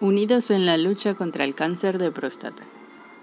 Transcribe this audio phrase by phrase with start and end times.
[0.00, 2.62] unidos en la lucha contra el cáncer de próstata.